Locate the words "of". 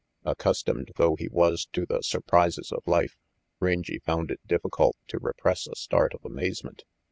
2.71-2.81, 6.15-6.25